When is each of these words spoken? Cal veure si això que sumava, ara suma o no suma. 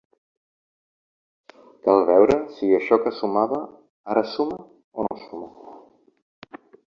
Cal 1.87 1.99
veure 2.11 2.37
si 2.55 2.69
això 2.79 2.97
que 3.05 3.13
sumava, 3.19 3.61
ara 4.15 4.25
suma 4.33 4.59
o 4.61 5.05
no 5.09 5.19
suma. 5.27 5.53